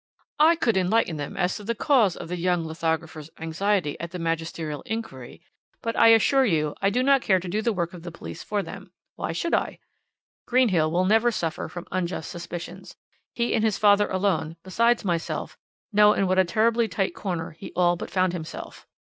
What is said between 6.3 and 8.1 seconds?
you, I do not care to do the work of